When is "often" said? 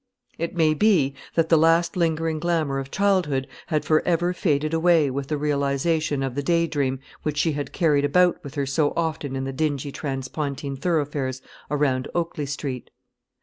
8.97-9.35